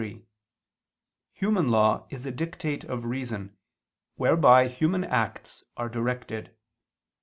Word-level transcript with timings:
3), 0.01 0.25
human 1.31 1.67
law 1.69 2.07
is 2.09 2.25
a 2.25 2.31
dictate 2.31 2.83
of 2.83 3.05
reason, 3.05 3.55
whereby 4.15 4.67
human 4.67 5.03
acts 5.03 5.63
are 5.77 5.89
directed. 5.89 6.57